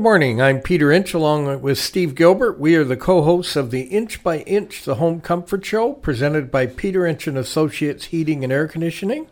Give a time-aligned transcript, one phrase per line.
[0.00, 0.40] Good morning.
[0.40, 2.58] I'm Peter Inch along with Steve Gilbert.
[2.58, 6.68] We are the co-hosts of the Inch by Inch, the Home Comfort Show, presented by
[6.68, 9.26] Peter Inch and Associates Heating and Air Conditioning.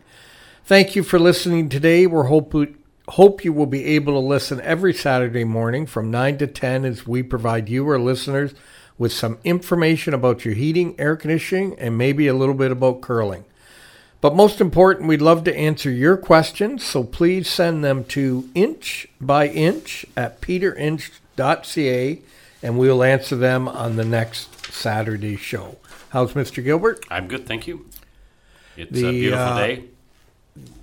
[0.63, 2.05] Thank you for listening today.
[2.05, 2.53] We hope
[3.07, 7.07] hope you will be able to listen every Saturday morning from 9 to 10 as
[7.07, 8.53] we provide you, our listeners,
[8.95, 13.43] with some information about your heating, air conditioning, and maybe a little bit about curling.
[14.21, 19.07] But most important, we'd love to answer your questions, so please send them to inch
[19.21, 22.21] by inch at peterinch.ca
[22.61, 25.77] and we'll answer them on the next Saturday show.
[26.09, 26.61] How's Mr.
[26.61, 27.05] Gilbert?
[27.09, 27.85] I'm good, thank you.
[28.75, 29.83] It's the, a beautiful uh, day.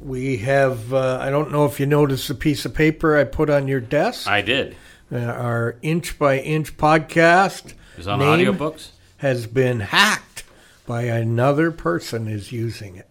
[0.01, 3.51] We have, uh, I don't know if you noticed the piece of paper I put
[3.51, 4.27] on your desk.
[4.27, 4.77] I did.
[5.13, 10.45] Uh, our inch by inch podcast is on audiobooks has been hacked
[10.87, 13.09] by another person is using it.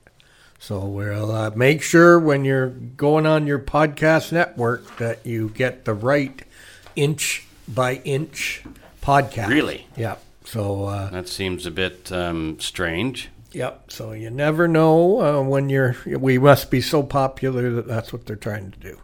[0.66, 5.86] So we'll uh, make sure when you're going on your podcast network that you get
[5.86, 6.42] the right
[6.96, 8.64] inch by inch
[9.00, 9.50] podcast.
[9.50, 9.86] Really?
[9.96, 10.16] Yeah.
[10.44, 13.30] So uh, that seems a bit um, strange.
[13.52, 13.92] Yep.
[13.92, 15.98] So you never know uh, when you're.
[16.04, 19.00] We must be so popular that that's what they're trying to do.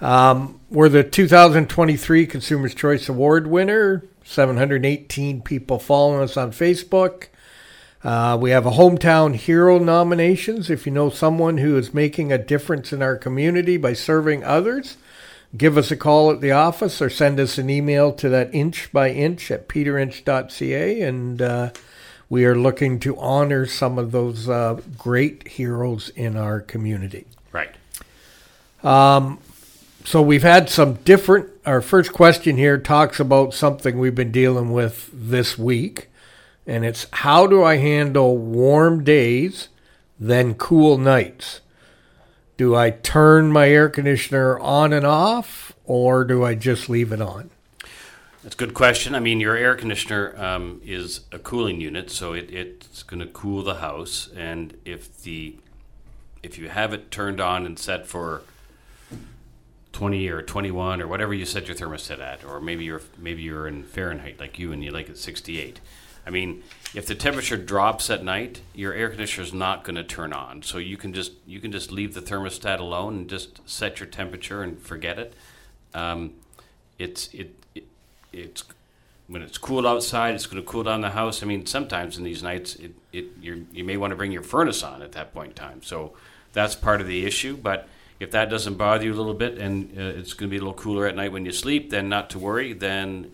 [0.00, 4.04] Um, we're the 2023 Consumers Choice Award winner.
[4.24, 7.28] 718 people following us on Facebook.
[8.02, 10.70] Uh, we have a hometown hero nominations.
[10.70, 14.96] If you know someone who is making a difference in our community by serving others,
[15.54, 18.90] give us a call at the office or send us an email to that inch
[18.90, 21.02] by inch at peterinch.ca.
[21.02, 21.70] And uh,
[22.30, 27.26] we are looking to honor some of those uh, great heroes in our community.
[27.52, 27.74] Right.
[28.82, 29.40] Um,
[30.06, 31.50] so we've had some different.
[31.66, 36.09] Our first question here talks about something we've been dealing with this week
[36.66, 39.68] and it's how do I handle warm days,
[40.18, 41.60] then cool nights?
[42.56, 47.20] Do I turn my air conditioner on and off, or do I just leave it
[47.22, 47.50] on?
[48.42, 49.14] That's a good question.
[49.14, 53.26] I mean, your air conditioner um, is a cooling unit, so it, it's going to
[53.26, 54.28] cool the house.
[54.36, 55.56] And if the
[56.42, 58.42] if you have it turned on and set for
[59.92, 63.66] 20 or 21 or whatever you set your thermostat at, or maybe you're maybe you're
[63.66, 65.80] in Fahrenheit like you and you like it 68
[66.26, 66.62] I mean,
[66.94, 70.62] if the temperature drops at night, your air conditioner is not going to turn on.
[70.62, 74.08] So you can just you can just leave the thermostat alone and just set your
[74.08, 75.34] temperature and forget it.
[75.94, 76.34] Um,
[76.98, 77.84] it's it, it
[78.32, 78.64] it's
[79.28, 81.42] when it's cool outside, it's going to cool down the house.
[81.42, 84.82] I mean, sometimes in these nights, it, it you may want to bring your furnace
[84.82, 85.82] on at that point in time.
[85.82, 86.14] So
[86.52, 87.56] that's part of the issue.
[87.56, 87.88] But
[88.18, 90.60] if that doesn't bother you a little bit and uh, it's going to be a
[90.60, 92.72] little cooler at night when you sleep, then not to worry.
[92.72, 93.30] Then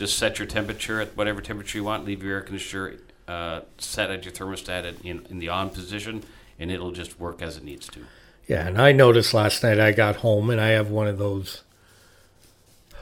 [0.00, 2.06] just set your temperature at whatever temperature you want.
[2.06, 2.94] Leave your air conditioner
[3.28, 6.24] uh, set at your thermostat in, in the on position,
[6.58, 8.00] and it'll just work as it needs to.
[8.46, 11.64] Yeah, and I noticed last night I got home and I have one of those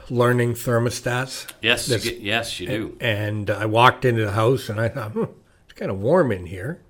[0.09, 1.49] learning thermostats.
[1.61, 2.97] Yes, you get, yes, you do.
[2.99, 5.23] And, and I walked into the house and I thought, hmm,
[5.63, 6.81] it's kind of warm in here.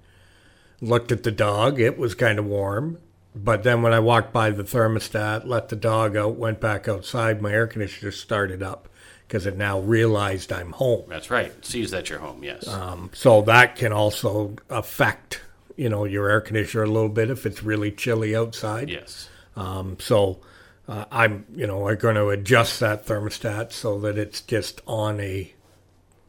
[0.81, 2.97] Looked at the dog; it was kind of warm.
[3.36, 7.44] But then when I walked by the thermostat, let the dog out, went back outside,
[7.44, 8.90] my air conditioner started up
[9.29, 11.03] because it now realized I'm home.
[11.07, 11.45] That's right.
[11.45, 12.44] It sees that you're home.
[12.44, 12.67] Yes.
[12.67, 15.41] Um, so that can also affect
[15.78, 18.90] you know your air conditioner a little bit if it's really chilly outside.
[18.90, 19.29] Yes.
[19.56, 20.40] Um, so
[20.88, 25.19] uh, I'm you know I'm going to adjust that thermostat so that it's just on
[25.19, 25.53] a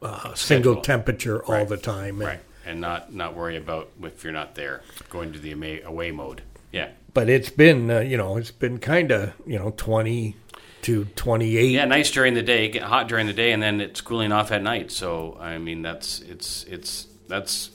[0.02, 1.60] uh, single temperature right.
[1.60, 2.20] all the time.
[2.20, 2.40] And, right.
[2.66, 6.42] And not not worry about if you're not there going to the away mode.
[6.70, 6.90] Yeah.
[7.14, 10.36] But it's been uh, you know it's been kind of you know 20
[10.82, 11.70] to 28.
[11.70, 14.50] Yeah, nice during the day, get hot during the day, and then it's cooling off
[14.50, 14.90] at night.
[14.90, 17.70] So I mean, that's it's it's that's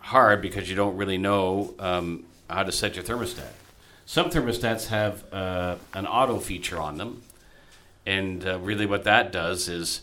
[0.00, 3.52] hard because you don't really know um, how to set your thermostat.
[4.06, 7.22] Some thermostats have uh, an auto feature on them,
[8.06, 10.02] and uh, really what that does is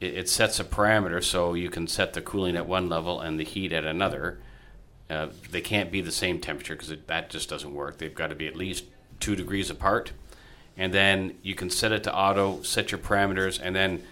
[0.00, 3.38] it, it, sets a parameter so you can set the cooling at one level and
[3.38, 4.38] the heat at another.
[5.10, 7.98] Uh, they can't be the same temperature because that just doesn't work.
[7.98, 8.84] They've got to be at least
[9.20, 10.12] two degrees apart
[10.78, 14.04] and then you can set it to auto, set your parameters, and then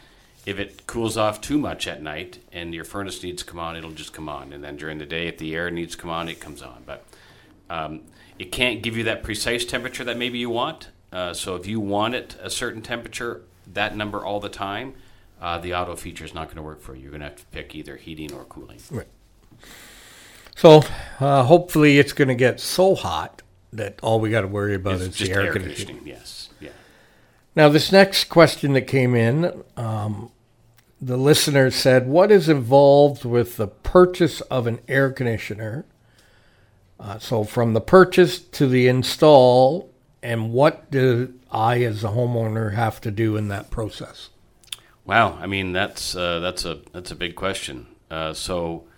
[0.44, 3.76] if it cools off too much at night and your furnace needs to come on,
[3.76, 4.52] it'll just come on.
[4.52, 6.82] And then during the day, if the air needs to come on, it comes on.
[6.84, 7.04] But
[7.70, 8.02] um,
[8.38, 10.88] it can't give you that precise temperature that maybe you want.
[11.12, 13.42] Uh, so if you want it a certain temperature,
[13.72, 14.94] that number all the time,
[15.40, 17.02] uh, the auto feature is not going to work for you.
[17.02, 18.78] You're going to have to pick either heating or cooling.
[18.90, 19.08] Right.
[20.56, 20.82] So
[21.20, 23.42] uh, hopefully it's going to get so hot
[23.72, 25.98] that all we got to worry about it's is the air, air conditioning.
[25.98, 26.18] conditioning.
[26.20, 26.35] Yes.
[27.56, 30.30] Now, this next question that came in, um,
[31.00, 35.86] the listener said, What is involved with the purchase of an air conditioner?
[37.00, 39.90] Uh, so, from the purchase to the install
[40.22, 44.30] and what do I, as a homeowner, have to do in that process?
[45.04, 47.86] Wow, I mean that's uh, that's a that's a big question.
[48.10, 48.88] Uh, so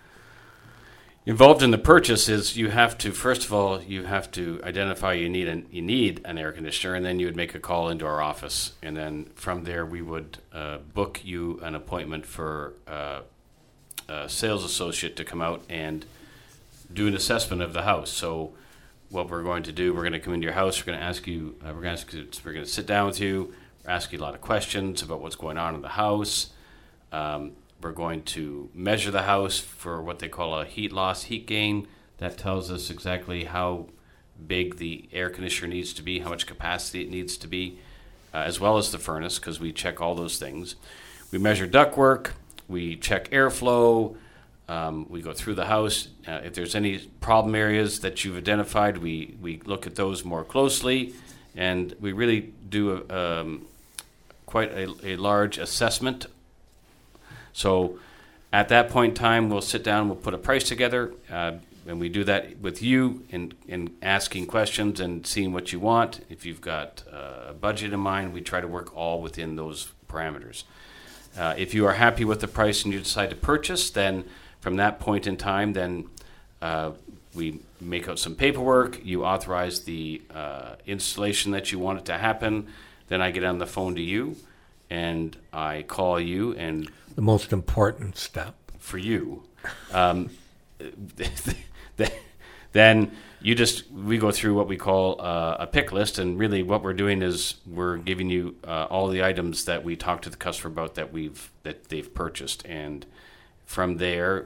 [1.29, 5.13] involved in the purchase is you have to first of all you have to identify
[5.13, 7.87] you need an you need an air conditioner, and then you would make a call
[7.87, 12.73] into our office, and then from there we would uh, book you an appointment for
[12.87, 13.21] uh,
[14.07, 16.03] a sales associate to come out and
[16.91, 18.09] do an assessment of the house.
[18.09, 18.53] So
[19.09, 20.79] what we're going to do, we're going to come into your house.
[20.79, 21.55] We're going to ask you.
[21.61, 23.53] Uh, we're going to ask you, we're going to sit down with you,
[23.85, 26.49] ask you a lot of questions about what's going on in the house.
[27.11, 31.47] Um, we're going to measure the house for what they call a heat loss, heat
[31.47, 31.87] gain.
[32.17, 33.87] That tells us exactly how
[34.45, 37.79] big the air conditioner needs to be, how much capacity it needs to be,
[38.33, 40.75] uh, as well as the furnace, because we check all those things.
[41.31, 42.31] We measure ductwork.
[42.67, 44.15] We check airflow.
[44.67, 46.09] Um, we go through the house.
[46.27, 50.43] Uh, if there's any problem areas that you've identified, we, we look at those more
[50.43, 51.13] closely,
[51.55, 53.65] and we really do a, um,
[54.45, 56.27] quite a, a large assessment.
[57.53, 57.99] So
[58.51, 61.53] at that point in time, we'll sit down, we'll put a price together, uh,
[61.87, 66.25] and we do that with you in, in asking questions and seeing what you want.
[66.29, 69.91] If you've got uh, a budget in mind, we try to work all within those
[70.07, 70.63] parameters.
[71.37, 74.23] Uh, if you are happy with the price and you decide to purchase, then
[74.59, 76.07] from that point in time, then
[76.61, 76.91] uh,
[77.33, 79.03] we make out some paperwork.
[79.05, 82.67] You authorize the uh, installation that you want it to happen.
[83.07, 84.35] Then I get on the phone to you,
[84.89, 88.55] and I call you, and The most important step.
[88.79, 89.43] for you,
[89.91, 90.29] um,
[92.71, 96.63] then you just we go through what we call uh, a pick list, and really
[96.63, 100.29] what we're doing is we're giving you uh, all the items that we talked to
[100.29, 103.05] the customer about that we've that they've purchased, and
[103.65, 104.45] from there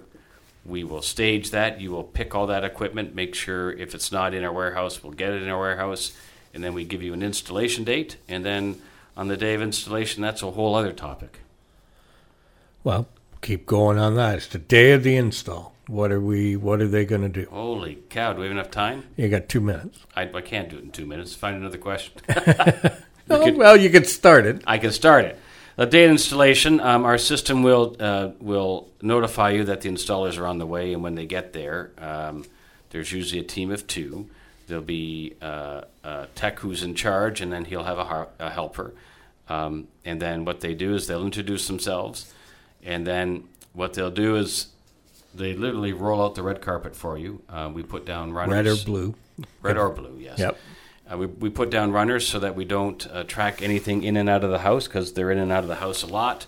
[0.65, 1.81] we will stage that.
[1.81, 5.13] You will pick all that equipment, make sure if it's not in our warehouse, we'll
[5.13, 6.13] get it in our warehouse,
[6.53, 8.81] and then we give you an installation date, and then
[9.15, 11.39] on the day of installation, that's a whole other topic.
[12.83, 13.07] Well,
[13.41, 14.35] keep going on that.
[14.37, 15.73] It's the day of the install.
[15.87, 16.55] What are we?
[16.55, 17.45] What are they going to do?
[17.49, 18.33] Holy cow!
[18.33, 19.03] Do we have enough time?
[19.17, 19.99] You got two minutes.
[20.15, 21.35] I, I can't do it in two minutes.
[21.35, 22.13] Find another question.
[23.29, 24.61] Oh, could- well, you can start it.
[24.67, 25.39] I can start it.
[25.77, 30.37] The day of installation, um, our system will uh, will notify you that the installers
[30.37, 32.43] are on the way, and when they get there, um,
[32.89, 34.29] there's usually a team of two.
[34.67, 38.49] There'll be uh, a tech who's in charge, and then he'll have a, har- a
[38.49, 38.93] helper.
[39.49, 42.33] Um, and then what they do is they'll introduce themselves,
[42.83, 43.43] and then
[43.73, 44.67] what they'll do is
[45.35, 47.41] they literally roll out the red carpet for you.
[47.49, 49.15] Uh, we put down runners, Red or blue.
[49.61, 50.39] red or blue, yes.
[50.39, 50.57] Yep.
[51.11, 54.29] Uh, we, we put down runners so that we don't uh, track anything in and
[54.29, 56.45] out of the house because they're in and out of the house a lot.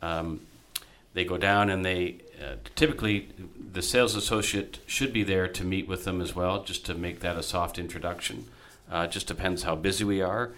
[0.00, 0.40] Um,
[1.12, 3.28] they go down and they uh, typically
[3.72, 7.20] the sales associate should be there to meet with them as well, just to make
[7.20, 8.46] that a soft introduction.
[8.92, 10.50] Uh, it just depends how busy we are,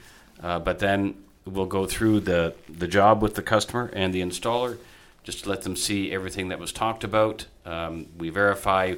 [0.43, 1.15] uh, but then
[1.45, 4.79] we'll go through the the job with the customer and the installer,
[5.25, 7.47] just to let them see everything that was talked about.
[7.67, 8.95] Um, we verify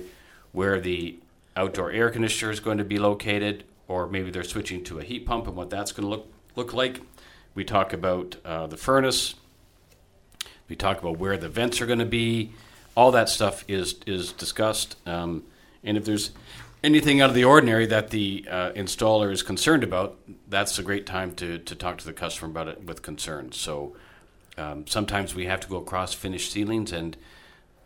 [0.52, 1.18] where the
[1.56, 5.26] outdoor air conditioner is going to be located, or maybe they're switching to a heat
[5.26, 7.00] pump and what that's going to look look like.
[7.54, 9.34] We talk about uh, the furnace.
[10.68, 12.52] We talk about where the vents are going to be.
[12.96, 14.96] All that stuff is is discussed.
[15.06, 15.44] Um,
[15.82, 16.30] and if there's
[16.82, 20.18] anything out of the ordinary that the uh, installer is concerned about,
[20.48, 23.56] that's a great time to, to talk to the customer about it with concerns.
[23.56, 23.96] So
[24.58, 27.16] um, sometimes we have to go across finished ceilings, and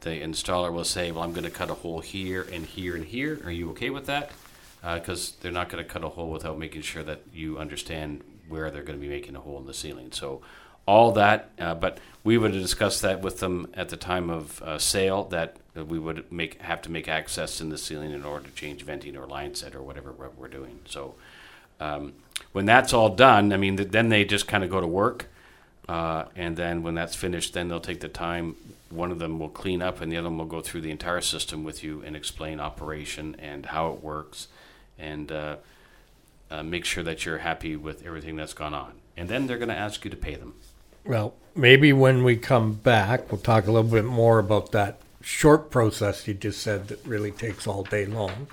[0.01, 3.05] the installer will say, "Well, I'm going to cut a hole here and here and
[3.05, 3.41] here.
[3.45, 4.33] Are you okay with that?"
[4.83, 8.71] Because they're not going to cut a hole without making sure that you understand where
[8.71, 10.13] they're going to be making a hole in the ceiling.
[10.13, 10.41] So
[10.89, 14.79] all that, uh, but we would discuss that with them at the time of uh,
[14.79, 15.25] sale.
[15.25, 18.83] That we would make have to make access in the ceiling in order to change
[18.83, 20.81] venting or line set or whatever we're, doing.
[20.87, 21.15] So
[21.79, 22.15] um,
[22.53, 25.27] when that's all done, I mean, th- then they just kind of go to work.
[25.87, 28.57] Uh, and then when that's finished, then they'll take the time.
[28.89, 31.21] One of them will clean up, and the other one will go through the entire
[31.21, 34.49] system with you and explain operation and how it works,
[34.99, 35.57] and uh,
[36.51, 38.93] uh, make sure that you're happy with everything that's gone on.
[39.19, 40.55] And then they're going to ask you to pay them.
[41.09, 45.71] Well, maybe when we come back, we'll talk a little bit more about that short
[45.71, 48.47] process you just said that really takes all day long.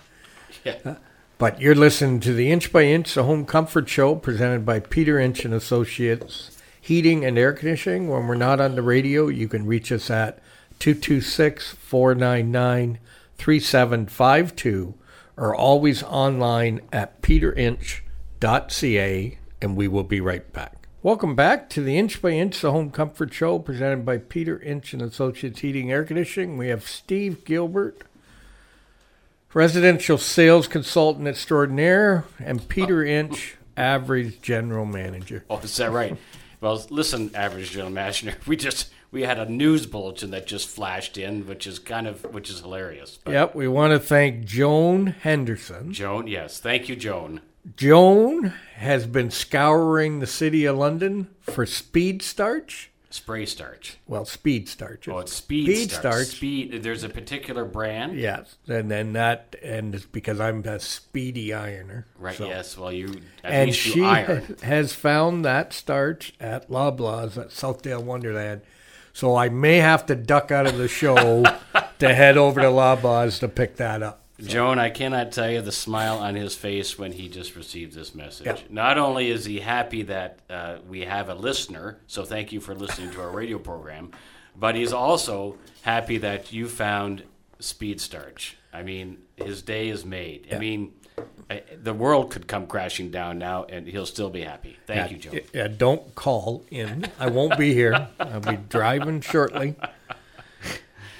[0.63, 0.77] Yeah.
[0.85, 0.95] Uh,
[1.37, 5.19] but you're listening to the Inch by Inch, the Home Comfort Show, presented by Peter
[5.19, 8.07] Inch and Associates Heating and Air Conditioning.
[8.07, 10.39] When we're not on the radio, you can reach us at
[10.79, 12.99] 226 499
[13.37, 14.93] 3752
[15.35, 17.99] or always online at peterinch.ca,
[19.61, 20.74] and we will be right back.
[21.05, 24.91] Welcome back to the Inch by Inch, the Home Comfort Show, presented by Peter Inch
[24.91, 26.57] and Associates Heating and Air Conditioning.
[26.57, 28.01] We have Steve Gilbert
[29.53, 33.07] residential sales consultant extraordinaire, and Peter oh.
[33.07, 35.45] Inch, average general manager.
[35.47, 36.17] Oh, is that right?
[36.59, 41.19] well, listen, average general manager, we just we had a news bulletin that just flashed
[41.19, 43.19] in, which is kind of which is hilarious.
[43.23, 45.93] But yep, we want to thank Joan Henderson.
[45.93, 47.41] Joan, yes, thank you, Joan.
[47.75, 52.91] Joan has been scouring the city of London for speed starch.
[53.09, 53.97] Spray starch.
[54.07, 55.07] Well, speed starch.
[55.07, 56.01] Oh, it's speed, speed starch.
[56.01, 56.27] starch.
[56.27, 56.83] Speed.
[56.83, 58.19] There's a particular brand.
[58.19, 62.05] Yes, and then that, and it's because I'm a speedy ironer.
[62.19, 62.35] Right.
[62.35, 62.47] So.
[62.47, 62.77] Yes.
[62.77, 68.61] Well, you and she you has found that starch at Loblaws at Southdale Wonderland.
[69.13, 71.45] So I may have to duck out of the show
[71.99, 74.24] to head over to Loblaws to pick that up.
[74.39, 74.47] So.
[74.47, 78.13] Joan, I cannot tell you the smile on his face when he just received this
[78.13, 78.47] message.
[78.47, 78.69] Yep.
[78.69, 82.75] Not only is he happy that uh, we have a listener, so thank you for
[82.75, 84.11] listening to our radio program,
[84.57, 87.23] but he's also happy that you found
[87.59, 88.57] Speed Starch.
[88.73, 90.47] I mean, his day is made.
[90.47, 90.55] Yep.
[90.55, 90.93] I mean,
[91.49, 94.77] I, the world could come crashing down now, and he'll still be happy.
[94.85, 95.39] Thank yeah, you, Joan.
[95.53, 97.07] Yeah, don't call in.
[97.19, 98.09] I won't be here.
[98.19, 99.75] I'll be driving shortly.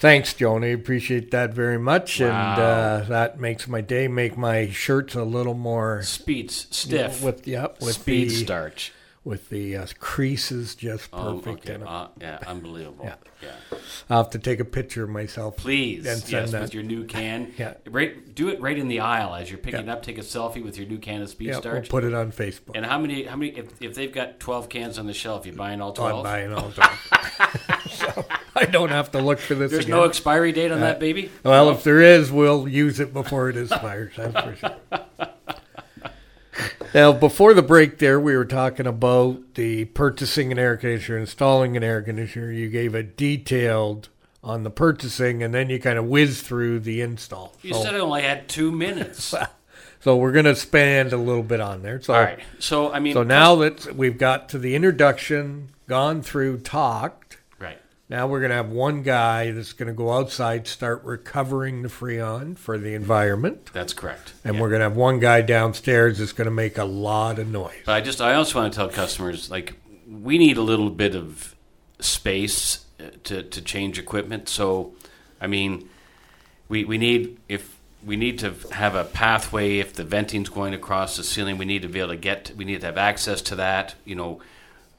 [0.06, 0.76] Thanks, Joni.
[0.76, 2.28] Appreciate that very much, wow.
[2.28, 4.08] and uh, that makes my day.
[4.08, 8.36] Make my shirts a little more speed stiff you know, with yeah with speed the,
[8.36, 8.94] starch
[9.26, 11.70] with the uh, creases just oh, perfect.
[11.70, 11.92] Um, okay.
[11.92, 13.06] uh, yeah, unbelievable.
[13.06, 13.16] yeah.
[13.42, 13.78] yeah.
[14.08, 16.06] I'll have to take a picture of myself, please.
[16.06, 16.62] And yes, that.
[16.62, 17.52] with your new can.
[17.58, 18.34] yeah, right.
[18.36, 19.94] Do it right in the aisle as you're picking yeah.
[19.94, 20.04] up.
[20.04, 21.92] Take a selfie with your new can of speed yeah, starch.
[21.92, 22.76] We'll put it on Facebook.
[22.76, 23.24] And how many?
[23.24, 23.52] How many?
[23.52, 26.24] If, if they've got twelve cans on the shelf, you buying all twelve?
[26.26, 27.82] I'm buying all twelve.
[27.92, 29.72] so I don't have to look for this.
[29.72, 29.98] There's again.
[29.98, 31.32] no expiry date on uh, that baby.
[31.44, 34.14] Well, if there is, we'll use it before it expires.
[34.16, 35.30] That's for sure.
[36.96, 41.76] Now, before the break, there we were talking about the purchasing an air conditioner, installing
[41.76, 42.54] an air conditioner.
[42.54, 44.08] You gave a detailed
[44.42, 47.52] on the purchasing, and then you kind of whizzed through the install.
[47.62, 49.36] You so, said I only had two minutes.
[50.00, 52.02] so we're going to spend a little bit on there.
[52.02, 52.40] So, All right.
[52.60, 57.25] So I mean, so now that we've got to the introduction, gone through, talk,
[58.08, 61.90] now we're going to have one guy that's going to go outside, start recovering the
[61.90, 63.72] freon for the environment.
[63.74, 64.34] That's correct.
[64.44, 64.62] And yeah.
[64.62, 67.74] we're going to have one guy downstairs that's going to make a lot of noise.
[67.86, 69.76] But I just, I also want to tell customers like
[70.08, 71.56] we need a little bit of
[72.00, 74.50] space uh, to to change equipment.
[74.50, 74.94] So,
[75.42, 75.90] I mean,
[76.70, 81.18] we we need if we need to have a pathway if the venting's going across
[81.18, 81.58] the ceiling.
[81.58, 82.52] We need to be able to get.
[82.56, 83.96] We need to have access to that.
[84.06, 84.42] You know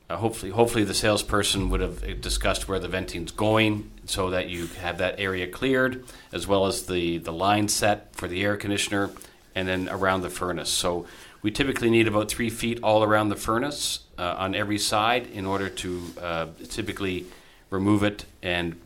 [0.09, 4.67] uh, hopefully, hopefully the salesperson would have discussed where the venting's going, so that you
[4.81, 9.11] have that area cleared, as well as the the line set for the air conditioner,
[9.55, 10.71] and then around the furnace.
[10.71, 11.07] So
[11.43, 15.47] we typically need about three feet all around the furnace uh, on every side in
[15.47, 17.27] order to uh, typically
[17.71, 18.81] remove it and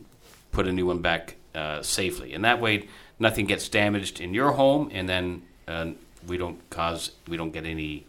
[0.51, 2.33] put a new one back uh, safely.
[2.33, 2.87] And that way,
[3.19, 5.91] nothing gets damaged in your home, and then uh,
[6.27, 8.05] we don't cause we don't get any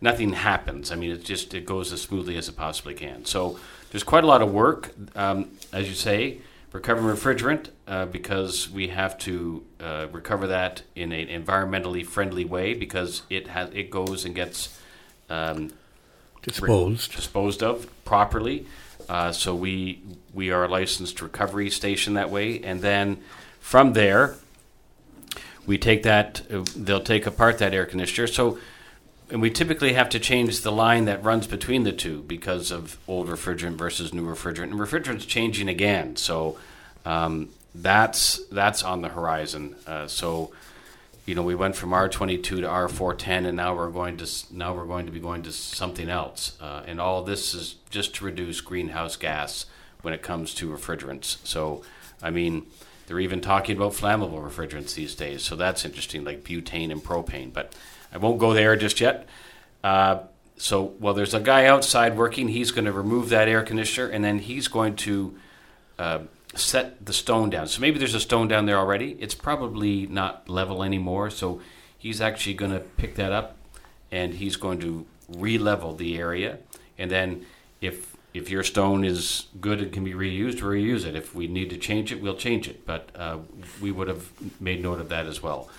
[0.00, 0.92] nothing happens.
[0.92, 3.24] I mean, it just it goes as smoothly as it possibly can.
[3.24, 3.58] So
[3.90, 6.38] there's quite a lot of work, um, as you say,
[6.72, 12.74] recovering refrigerant uh, because we have to uh, recover that in an environmentally friendly way
[12.74, 14.78] because it has it goes and gets
[15.30, 15.72] um,
[16.42, 18.66] disposed re- disposed of properly.
[19.08, 20.02] Uh, so we
[20.34, 23.18] we are a licensed recovery station that way, and then
[23.60, 24.36] from there
[25.66, 26.42] we take that.
[26.52, 28.26] Uh, they'll take apart that air conditioner.
[28.26, 28.58] So
[29.30, 32.98] and we typically have to change the line that runs between the two because of
[33.08, 34.64] old refrigerant versus new refrigerant.
[34.64, 36.58] And refrigerant's changing again, so
[37.04, 39.76] um, that's that's on the horizon.
[39.86, 40.52] Uh, so,
[41.24, 43.90] you know, we went from R twenty two to R four ten, and now we're
[43.90, 46.56] going to now we're going to be going to something else.
[46.60, 49.66] Uh, and all this is just to reduce greenhouse gas
[50.02, 51.38] when it comes to refrigerants.
[51.44, 51.82] So,
[52.22, 52.66] I mean.
[53.08, 57.52] They're even talking about flammable refrigerants these days, so that's interesting, like butane and propane.
[57.52, 57.72] But
[58.12, 59.26] I won't go there just yet.
[59.82, 60.20] Uh,
[60.56, 62.48] so, well, there's a guy outside working.
[62.48, 65.36] He's going to remove that air conditioner, and then he's going to
[65.98, 66.20] uh,
[66.54, 67.66] set the stone down.
[67.68, 69.16] So maybe there's a stone down there already.
[69.20, 71.30] It's probably not level anymore.
[71.30, 71.60] So
[71.98, 73.56] he's actually going to pick that up,
[74.10, 76.58] and he's going to re-level the area.
[76.98, 77.44] And then
[77.80, 81.16] if if your stone is good and can be reused, reuse it.
[81.16, 82.84] If we need to change it, we'll change it.
[82.84, 83.38] But uh,
[83.80, 85.70] we would have made note of that as well.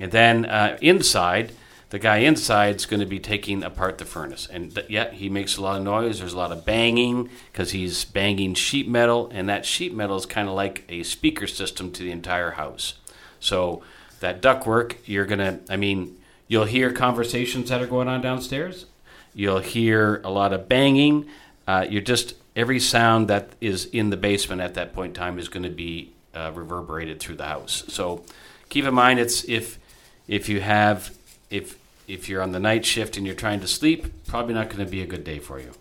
[0.00, 1.52] And then uh, inside
[1.90, 4.46] the guy inside is going to be taking apart the furnace.
[4.50, 6.18] And th- yeah, he makes a lot of noise.
[6.18, 10.26] There's a lot of banging because he's banging sheet metal, and that sheet metal is
[10.26, 12.94] kind of like a speaker system to the entire house.
[13.40, 13.82] So
[14.20, 18.86] that ductwork, you're going to, I mean, you'll hear conversations that are going on downstairs.
[19.32, 21.26] You'll hear a lot of banging.
[21.66, 25.38] Uh, you're just, every sound that is in the basement at that point in time
[25.38, 27.84] is going to be uh, reverberated through the house.
[27.88, 28.24] So
[28.68, 29.78] keep in mind, it's if
[30.26, 31.16] if you have
[31.50, 31.76] if
[32.06, 34.90] if you're on the night shift and you're trying to sleep, probably not going to
[34.90, 35.72] be a good day for you.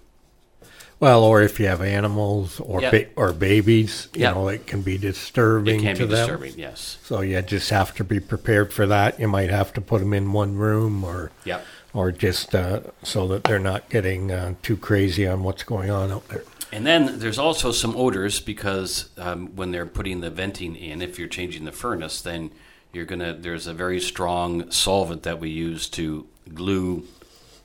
[1.00, 2.92] Well, or if you have animals or Yeah.
[2.92, 4.32] ba- or babies, you Yeah.
[4.32, 6.28] know, it can be disturbing It can to be them.
[6.28, 6.54] disturbing.
[6.58, 6.98] Yes.
[7.06, 9.20] So you just have to be prepared for that.
[9.20, 11.64] You might have to put them in one room or Yep.
[11.94, 16.12] or just uh, so that they're not getting uh, too crazy on what's going on
[16.12, 16.44] out there.
[16.74, 21.18] And then there's also some odors because um, when they're putting the venting in, if
[21.20, 22.50] you're changing the furnace, then
[22.98, 23.34] you're gonna.
[23.34, 27.06] There's a very strong solvent that we use to glue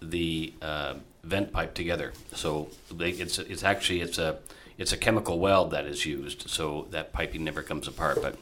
[0.00, 2.12] the uh, vent pipe together.
[2.34, 2.68] So
[3.00, 4.38] it's it's actually it's a
[4.78, 8.20] it's a chemical weld that is used, so that piping never comes apart.
[8.20, 8.36] But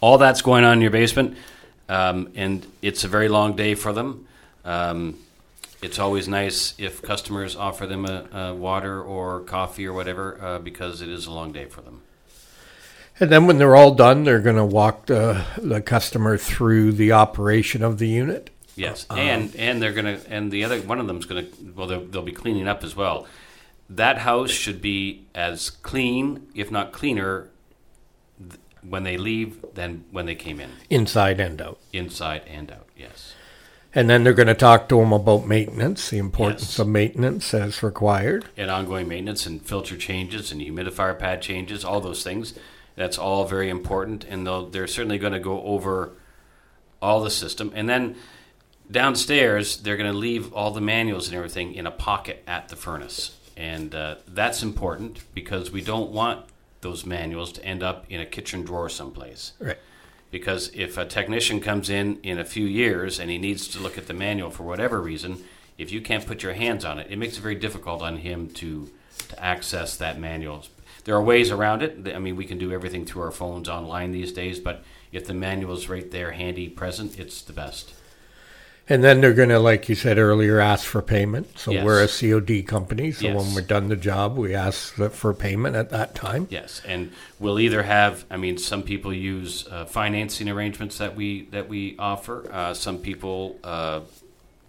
[0.00, 1.36] all that's going on in your basement,
[1.88, 4.28] um, and it's a very long day for them.
[4.64, 5.18] Um,
[5.80, 10.58] it's always nice if customers offer them a, a water or coffee or whatever uh,
[10.58, 12.02] because it is a long day for them.
[13.20, 17.12] And then when they're all done, they're going to walk the, the customer through the
[17.12, 18.50] operation of the unit.
[18.76, 22.04] Yes, uh, and and they're gonna and the other one of them's gonna well they'll,
[22.04, 23.26] they'll be cleaning up as well.
[23.90, 27.48] That house should be as clean, if not cleaner,
[28.38, 31.80] th- when they leave than when they came in, inside and out.
[31.92, 32.86] inside and out.
[32.96, 33.34] Yes.
[33.96, 36.78] And then they're going to talk to them about maintenance, the importance Yes.
[36.78, 38.44] of maintenance as required.
[38.56, 42.54] and ongoing maintenance and filter changes and humidifier pad changes, all those things.
[42.98, 46.10] That's all very important, and they're certainly going to go over
[47.00, 47.70] all the system.
[47.74, 48.16] And then
[48.90, 52.74] downstairs, they're going to leave all the manuals and everything in a pocket at the
[52.76, 56.44] furnace, and uh, that's important because we don't want
[56.80, 59.52] those manuals to end up in a kitchen drawer someplace.
[59.60, 59.78] Right.
[60.32, 63.96] Because if a technician comes in in a few years and he needs to look
[63.96, 65.44] at the manual for whatever reason,
[65.78, 68.50] if you can't put your hands on it, it makes it very difficult on him
[68.54, 68.90] to
[69.28, 70.64] to access that manual.
[71.08, 72.14] There are ways around it.
[72.14, 75.32] I mean, we can do everything through our phones online these days, but if the
[75.32, 77.94] manual's right there, handy, present, it's the best.
[78.90, 81.58] And then they're going to, like you said earlier, ask for payment.
[81.58, 81.82] So Yes.
[81.82, 83.10] we're a COD company.
[83.12, 83.36] So Yes.
[83.38, 86.46] when we're done the job, we ask for payment at that time.
[86.50, 88.26] Yes, and we'll either have.
[88.30, 92.50] I mean, some people use uh, financing arrangements that we that we offer.
[92.52, 94.00] Uh, some people uh,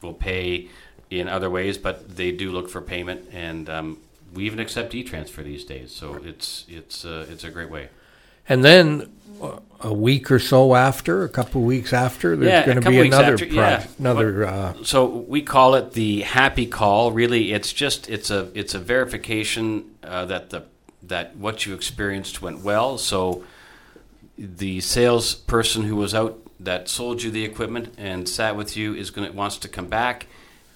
[0.02, 0.69] will pay
[1.10, 3.97] in other ways, but they do look for payment, and um,
[4.33, 5.91] we even accept e-transfer these days.
[5.91, 7.89] So it's it's uh, it's a great way.
[8.47, 9.11] And then
[9.41, 12.89] uh, a week or so after, a couple of weeks after, there's Yeah, going to
[12.89, 13.87] be another after, pro- yeah.
[13.99, 17.11] another uh, So we call it the happy call.
[17.11, 20.63] Really, it's just it's a it's a verification uh, that the
[21.03, 22.97] that what you experienced went well.
[22.97, 23.43] So
[24.37, 29.11] the salesperson who was out that sold you the equipment and sat with you is
[29.11, 30.25] going to wants to come back,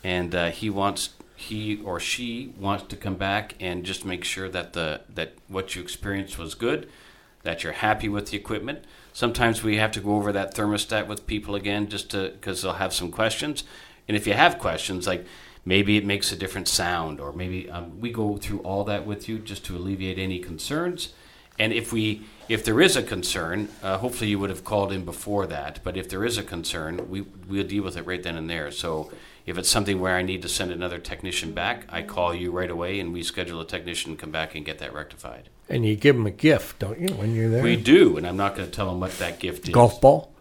[0.03, 1.09] and uh, he wants
[1.43, 5.75] he or she wants to come back and just make sure that the that what
[5.75, 6.89] you experienced was good,
[7.43, 8.85] that you're happy with the equipment.
[9.11, 12.73] Sometimes we have to go over that thermostat with people again just to because they'll
[12.73, 13.63] have some questions,
[14.07, 15.25] and if you have questions like
[15.65, 19.29] maybe it makes a different sound or maybe um, we go through all that with
[19.29, 21.13] you just to alleviate any concerns.
[21.59, 25.05] And if we if there is a concern uh, hopefully you would have called in
[25.05, 28.35] before that but if there is a concern we we'll deal with it right then
[28.37, 28.71] and there.
[28.71, 29.11] So
[29.45, 32.71] if it's something where i need to send another technician back i call you right
[32.71, 35.95] away and we schedule a technician to come back and get that rectified and you
[35.95, 37.63] give them a gift, don't you, when you're there?
[37.63, 40.31] we do and i'm not going to tell them what that gift is Golf ball,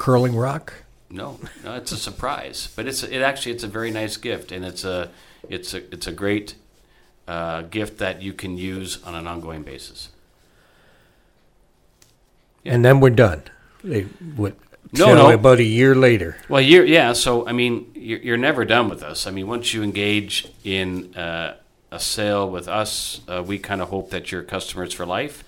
[0.00, 0.72] curling rock.
[1.10, 4.64] No, no, it's a surprise, but it's it actually it's a very nice gift, and
[4.64, 5.10] it's a
[5.48, 6.54] it's a it's a great
[7.26, 10.10] uh, gift that you can use on an ongoing basis.
[12.64, 13.42] And then we're done.
[13.82, 14.54] They would
[14.92, 15.30] No, no.
[15.30, 16.36] about a year later.
[16.48, 17.12] Well, you're yeah.
[17.12, 19.26] So I mean, you're, you're never done with us.
[19.26, 21.56] I mean, once you engage in uh,
[21.90, 25.44] a sale with us, uh, we kind of hope that you're customers for life.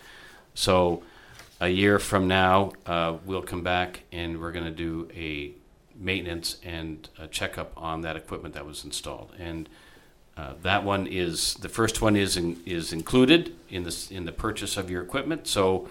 [0.55, 1.03] So
[1.61, 5.53] a year from now, uh, we'll come back and we're going to do a
[5.97, 9.33] maintenance and a checkup on that equipment that was installed.
[9.39, 9.69] And
[10.37, 14.33] uh, that one is the first one is in, is included in this in the
[14.33, 15.47] purchase of your equipment.
[15.47, 15.89] So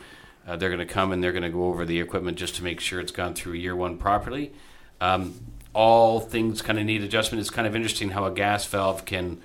[0.52, 2.64] uh, they're going to come and they're going to go over the equipment just to
[2.64, 4.52] make sure it's gone through year one properly.
[5.00, 5.36] Um,
[5.74, 7.40] all things kind of need adjustment.
[7.40, 9.40] It's kind of interesting how a gas valve can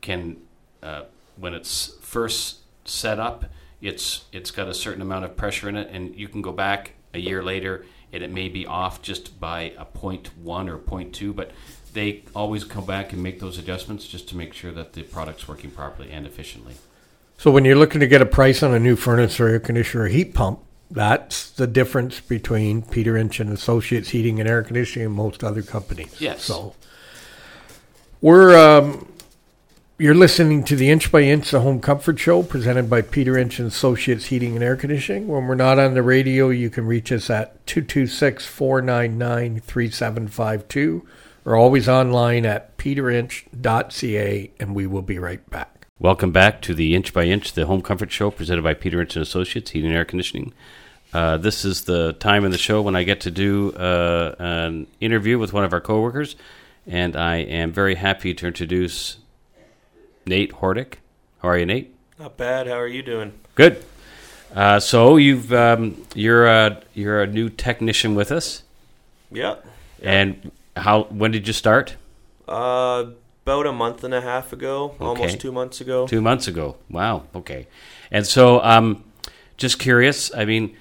[0.00, 0.36] can
[0.82, 1.02] uh,
[1.36, 3.46] when it's first set up,
[3.80, 6.92] it's it's got a certain amount of pressure in it, and you can go back
[7.12, 11.12] a year later and it may be off just by a point one or point
[11.12, 11.50] two, but
[11.92, 15.48] they always come back and make those adjustments just to make sure that the product's
[15.48, 16.74] working properly and efficiently.
[17.42, 20.04] So when you're looking to get a price on a new furnace or air conditioner
[20.04, 25.06] or heat pump, that's the difference between Peter Inch and Associates Heating and Air Conditioning
[25.06, 26.20] and most other companies.
[26.20, 26.44] Yes.
[26.44, 26.76] So
[28.20, 29.12] we're um,
[29.98, 33.58] you're listening to the Inch by Inch, the Home Comfort Show, presented by Peter Inch
[33.58, 35.26] and Associates Heating and Air Conditioning.
[35.26, 41.04] When we're not on the radio, you can reach us at 226 499 3752
[41.44, 45.81] or always online at peterinch.ca, and we will be right back.
[46.02, 49.14] Welcome back to the Inch by Inch, the Home Comfort Show presented by Peter Inch
[49.14, 50.52] and Associates, Heating and Air Conditioning.
[51.12, 54.88] Uh, this is the time in the show when I get to do uh, an
[55.00, 56.34] interview with one of our coworkers,
[56.88, 59.18] and I am very happy to introduce
[60.26, 60.94] Nate Hordick.
[61.40, 61.94] How are you, Nate?
[62.18, 62.66] Not bad.
[62.66, 63.34] How are you doing?
[63.54, 63.84] Good.
[64.52, 68.64] Uh, so you've um, you're a you're a new technician with us,
[69.30, 69.64] Yep.
[70.02, 71.94] and how when did you start?
[72.48, 73.04] Uh,
[73.44, 75.04] about a month and a half ago, Okay.
[75.04, 76.06] almost two months ago.
[76.06, 76.76] Two months ago.
[76.88, 77.24] Wow.
[77.34, 77.66] Okay.
[78.10, 79.04] And so, um,
[79.56, 80.32] just curious.
[80.34, 80.76] I mean,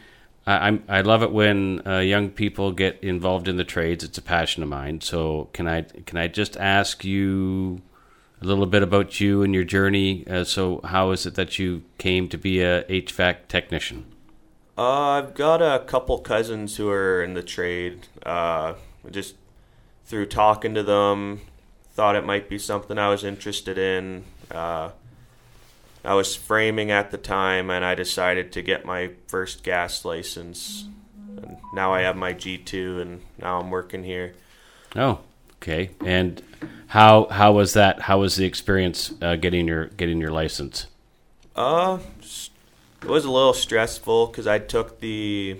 [0.46, 4.04] I, I'm I love it when uh, young people get involved in the trades.
[4.04, 5.02] It's a passion of mine.
[5.02, 7.82] So can I can I just ask you
[8.42, 10.26] a little bit about you and your journey?
[10.28, 14.06] Uh, so how is it that you came to be a HVAC technician?
[14.78, 14.82] Uh,
[15.20, 18.08] I've got a couple cousins who are in the trade.
[18.26, 18.74] Uh,
[19.12, 19.36] just
[20.06, 21.42] through talking to them,
[21.94, 24.24] thought it might be something I was interested in.
[24.50, 24.92] Uh,
[26.04, 30.86] I was framing at the time, and I decided to get my first gas license.
[31.38, 34.34] And now I have my G2, and now I'm working here.
[34.96, 35.20] Oh,
[35.58, 35.92] okay.
[36.04, 36.42] And
[36.88, 38.02] how how was that?
[38.02, 40.88] How was the experience uh, getting your getting your license?
[41.56, 42.00] Uh,
[43.02, 45.58] it was a little stressful because I took the,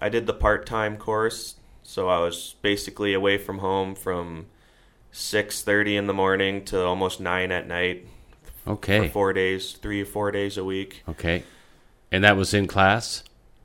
[0.00, 4.46] I did the part time course, so I was basically away from home from
[5.16, 8.06] six thirty in the morning to almost nine at night
[8.64, 9.08] for Okay.
[9.08, 11.02] four days, three or four days a week.
[11.08, 11.42] Okay.
[12.12, 13.24] And that was in class.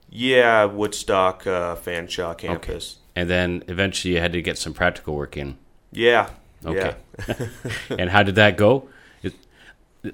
[0.10, 2.98] Yeah, Woodstock uh, Fanshawe campus.
[3.16, 5.58] and then eventually you had to get some practical work in.
[5.92, 6.30] Yeah.
[6.66, 6.96] Okay.
[7.28, 7.48] Yeah.
[8.00, 8.88] and how did that go?
[9.22, 9.34] It,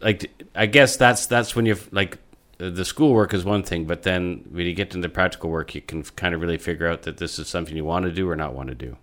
[0.01, 2.17] like, I guess that's that's when you've like
[2.57, 5.81] the schoolwork is one thing, but then when you get into the practical work, you
[5.81, 8.35] can kind of really figure out that this is something you want to do or
[8.35, 8.97] not want to do.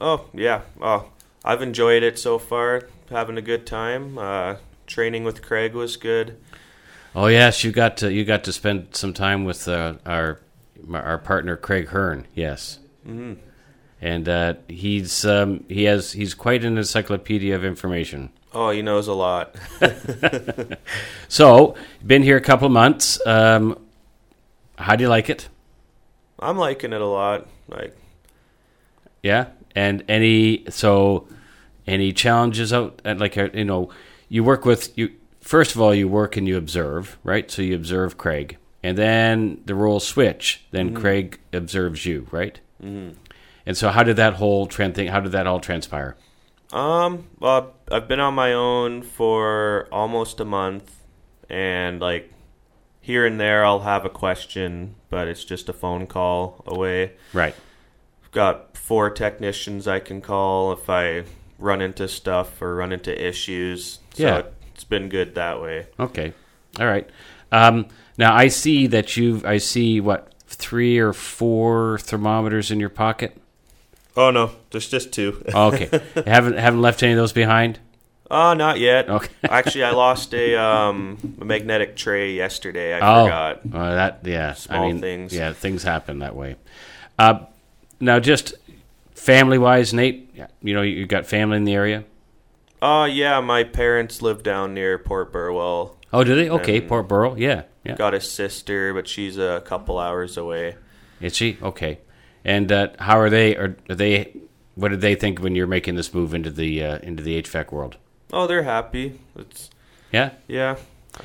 [0.00, 0.62] Oh yeah.
[0.80, 1.06] Oh,
[1.46, 2.88] I've enjoyed it so far.
[3.08, 4.18] Having a good time.
[4.18, 4.56] Uh,
[4.86, 6.36] training with Craig was good.
[7.14, 10.40] Oh yes, you got to you got to spend some time with uh, our
[10.92, 12.26] our partner Craig Hearn.
[12.34, 12.80] Yes.
[13.04, 13.34] hmm
[14.02, 18.30] And uh, he's um, he has he's quite an encyclopedia of information.
[18.52, 19.54] Oh, he knows a lot.
[21.28, 21.74] So,
[22.06, 23.20] been here a couple of months.
[23.26, 23.78] Um,
[24.78, 25.48] how do you like it?
[26.38, 27.46] I'm liking it a lot.
[27.68, 27.96] Like,
[29.22, 31.26] Yeah, and any so
[31.86, 33.90] any challenges out and like uh, you know
[34.28, 37.50] you work with you first of all you work and you observe right?
[37.50, 38.58] So you observe Craig.
[38.82, 40.64] And then the roles switch.
[40.70, 42.60] Then Craig observes you right?
[42.80, 43.10] Hmm
[43.66, 46.16] and so how did that whole trend thing how did that all transpire?
[46.72, 51.04] Um, well, I've been on my own for almost a month,
[51.48, 52.32] and like
[53.00, 57.12] here and there, I'll have a question, but it's just a phone call away.
[57.32, 57.54] right.
[58.24, 61.24] I've got four technicians I can call if I
[61.58, 64.00] run into stuff or run into issues.
[64.14, 64.42] So Yeah.
[64.74, 65.86] it's been good that way.
[65.98, 66.32] okay
[66.78, 67.08] all right
[67.52, 67.86] um,
[68.18, 73.36] now I see that you've I see what three or four thermometers in your pocket
[74.18, 75.42] Oh no, there's just two.
[75.54, 75.88] oh, okay
[76.26, 77.78] haven't haven't left any of those behind
[78.28, 79.08] Oh, not yet.
[79.08, 82.92] okay Actually, I lost a um a magnetic tray yesterday.
[82.94, 83.60] I oh, forgot.
[83.72, 84.52] uh, that yeah.
[84.54, 85.32] Small I mean, things.
[85.32, 86.56] Yeah, things happen that way.
[87.20, 87.44] Uh,
[88.00, 88.54] now, just
[89.14, 90.25] family wise, Nate,
[90.62, 92.04] you know, you got family in the area.
[92.82, 95.96] Oh yeah, my parents live down near Port Burwell.
[96.12, 96.48] Oh, do they?
[96.48, 97.38] Okay, Port Burwell.
[97.38, 97.96] Yeah, yeah.
[97.96, 100.76] Got a sister, but she's a couple hours away.
[101.20, 102.00] Is she okay?
[102.44, 103.56] And uh, how are they?
[103.56, 104.36] Are, are they?
[104.74, 107.72] What did they think when you're making this move into the uh, into the HVAC
[107.72, 107.96] world?
[108.32, 109.20] Oh, they're happy.
[109.36, 109.70] It's
[110.12, 110.76] Yeah, yeah.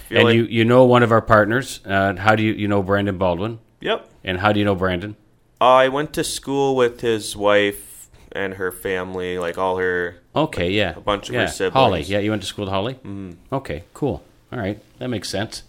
[0.09, 1.81] And like you you know one of our partners.
[1.85, 3.59] Uh, how do you you know Brandon Baldwin?
[3.81, 4.09] yep.
[4.23, 5.17] And how do you know Brandon?
[5.59, 7.90] I went to school with his wife
[8.33, 10.17] and her family, like all her.
[10.35, 11.41] Okay, yeah, A bunch of yeah.
[11.41, 11.73] her siblings.
[11.73, 12.95] Holly, yeah, you went to school with Holly.
[13.05, 14.23] Mm, Okay, cool.
[14.51, 15.63] All right, that makes sense.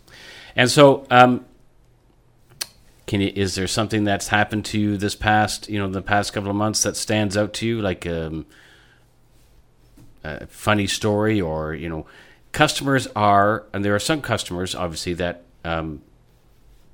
[0.57, 1.45] And so, um,
[3.07, 3.33] can you?
[3.35, 6.57] Is there something that's happened to you this past, you know, the past couple of
[6.57, 8.47] months that stands out to you, like um,
[10.25, 12.07] a funny story, or you know,
[12.53, 16.03] customers are, and there are some customers, obviously, that um,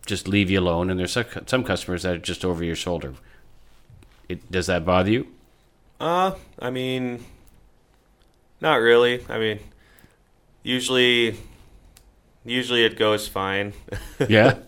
[0.06, 3.14] just leave you alone, and there's some some customers that are just over your shoulder.
[4.28, 5.26] It, does that bother you?
[6.00, 7.24] Uh, I mean,
[8.60, 9.24] not really.
[9.28, 9.58] I mean,
[10.62, 11.36] usually,
[12.44, 13.72] usually it goes fine.
[14.28, 14.58] Yeah.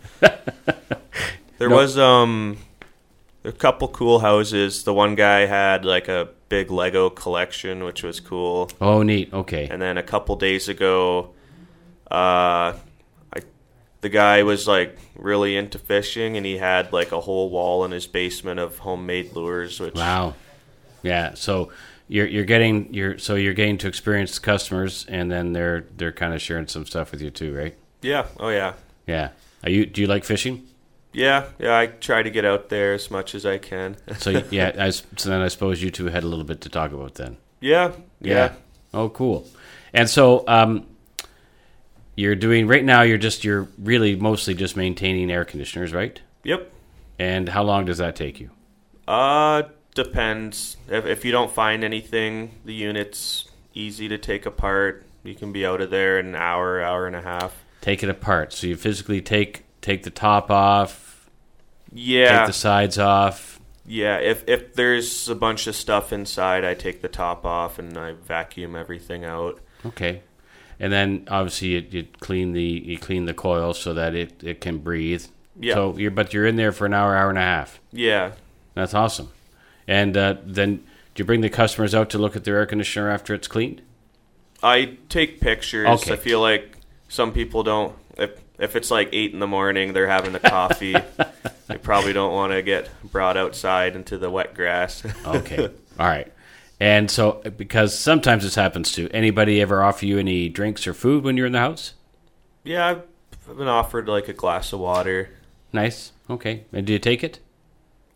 [1.59, 1.77] There No.
[1.77, 2.57] was um
[3.45, 4.85] a couple cool houses.
[4.85, 8.71] The one guy had like a big Lego collection, which was cool.
[8.81, 9.33] oh, neat.
[9.33, 9.69] Okay.
[9.71, 11.31] And then a couple days ago,
[12.11, 12.73] uh,
[13.35, 13.41] I
[14.01, 17.91] the guy was like really into fishing, and he had like a whole wall in
[17.91, 19.79] his basement of homemade lures.
[19.81, 20.35] Which Wow.
[21.03, 21.35] Yeah.
[21.35, 21.73] So
[22.09, 26.35] you're you're getting you're so you're getting to experience customers, and then they're they're kind
[26.35, 27.77] of sharing some stuff with you too, right?
[28.03, 28.27] Yeah.
[28.39, 28.75] Oh yeah.
[29.07, 29.31] Yeah.
[29.63, 30.67] Are you do you like fishing?
[31.13, 31.47] Yeah.
[31.59, 31.77] Yeah.
[31.77, 33.97] I try to get out there as much as I can.
[34.19, 36.93] So yeah, I, so then I suppose you two had a little bit to talk
[36.93, 37.37] about then.
[37.61, 37.93] yeah.
[38.21, 38.55] Yeah.
[38.93, 39.47] Oh, cool.
[39.93, 40.87] And so um,
[42.17, 43.03] you're doing right now.
[43.03, 46.21] You're just you're really mostly just maintaining air conditioners, right?
[46.45, 46.71] Yep.
[47.19, 48.51] And how long does that take you?
[49.07, 49.63] Uh,
[50.05, 50.77] depends.
[50.89, 55.05] If, if you don't find anything, the unit's easy to take apart.
[55.23, 57.55] You can be out of there in an hour, hour and a half.
[57.81, 58.53] Take it apart.
[58.53, 61.29] So you physically take take the top off,
[61.93, 63.59] Yeah, take the sides off.
[63.87, 64.17] yeah.
[64.19, 68.13] If if there's a bunch of stuff inside, I take the top off and I
[68.13, 69.61] vacuum everything out.
[69.87, 70.23] Okay.
[70.79, 74.61] And then obviously you, you clean the you clean the coil so that it, it
[74.61, 75.25] can breathe.
[75.59, 75.75] Yeah.
[75.75, 77.81] So you're but you're in there for an hour, hour and a half.
[77.93, 78.33] Yeah,
[78.75, 79.31] That's awesome.
[79.87, 83.11] And uh, then do you bring the customers out to look at their air conditioner
[83.11, 83.83] after it's cleaned?
[84.63, 85.89] I take pictures.
[85.89, 86.13] Okay.
[86.13, 87.95] I feel like some people don't.
[88.19, 90.95] If if it's like eight in the morning, they're having a coffee.
[91.67, 95.03] they probably don't want to get brought outside into the wet grass.
[95.27, 95.71] Okay.
[95.99, 96.31] All right.
[96.79, 99.09] And so, because sometimes this happens too.
[99.13, 101.95] Anybody ever offer you any drinks or food when you're in the house?
[102.65, 103.03] yeah, I've
[103.49, 105.31] I've been offered like a glass of water.
[105.73, 106.13] Nice.
[106.29, 106.65] Okay.
[106.73, 107.41] And do you take it?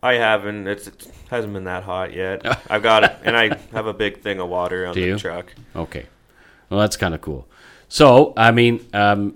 [0.05, 0.67] I haven't.
[0.67, 2.45] It's, it hasn't been that hot yet.
[2.69, 5.17] I've got it, and I have a big thing of water on Do the you?
[5.17, 5.51] truck.
[5.75, 6.05] Okay.
[6.69, 7.47] Well, that's kind of cool.
[7.89, 9.35] So, I mean, um,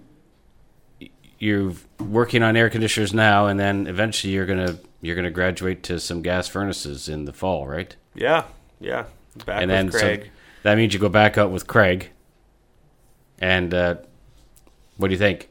[1.39, 5.99] you're working on air conditioners now, and then eventually you're gonna you're gonna graduate to
[5.99, 7.95] some gas furnaces in the fall, right?
[8.13, 8.43] Yeah,
[8.79, 9.05] yeah.
[9.47, 10.23] Back and with then so
[10.61, 12.11] that means you go back out with Craig.
[13.41, 13.95] And uh,
[14.97, 15.49] what do you think?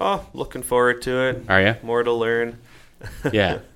[0.00, 1.44] oh, looking forward to it.
[1.46, 1.76] Are you?
[1.82, 2.58] More to learn.
[3.32, 3.58] yeah.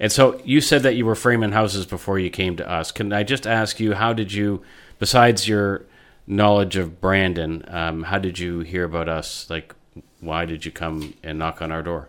[0.00, 2.90] And so you said that you were framing houses before you came to us.
[2.90, 4.62] Can I just ask you, how did you,
[4.98, 5.84] besides your
[6.26, 9.48] knowledge of Brandon, um, how did you hear about us?
[9.48, 9.74] Like,
[10.20, 12.08] why did you come and knock on our door?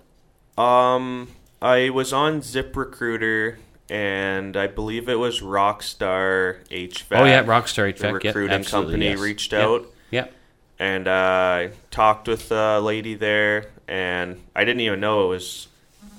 [0.57, 1.29] Um,
[1.61, 3.57] I was on ZipRecruiter,
[3.89, 7.19] and I believe it was Rockstar HVAC.
[7.19, 8.01] oh yeah, Rockstar HVAC.
[8.03, 9.19] Yep, recruiting absolutely, company yes.
[9.19, 10.33] reached Yep, out, Yep.
[10.79, 15.67] and uh, I talked with a lady there, and I didn't even know it was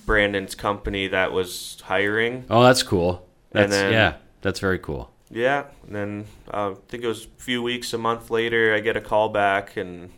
[0.07, 2.45] Brandon's company that was hiring.
[2.49, 3.27] Oh, that's cool.
[3.51, 5.11] That's then- yeah, that's very cool.
[5.29, 8.79] Yeah, and then uh, I think it was a few weeks, a month later, I
[8.81, 10.11] get a call back, and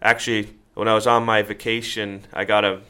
[0.00, 2.80] actually, when I was on my vacation, I got a,